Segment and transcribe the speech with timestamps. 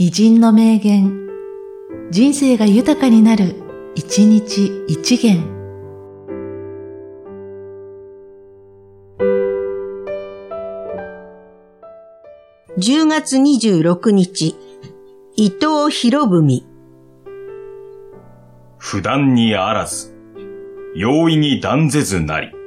[0.00, 1.26] 偉人の名言、
[2.12, 3.56] 人生が豊かになる、
[3.96, 5.42] 一日一元。
[12.78, 14.54] 10月26日、
[15.34, 16.64] 伊藤博文。
[18.78, 20.14] 不断にあらず、
[20.94, 22.57] 容易に断ぜずなり。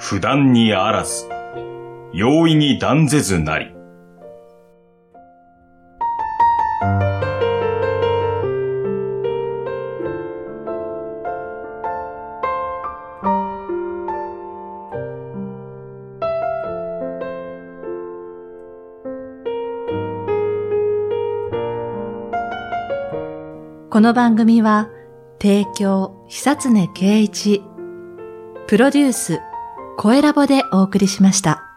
[0.00, 1.28] 不断にあらず、
[2.12, 3.74] 容易に断ぜずなり。
[23.90, 24.88] この番組は、
[25.42, 27.62] 提供、久常圭一、
[28.68, 29.40] プロデュース、
[30.00, 31.67] 声ラボでお送りしました。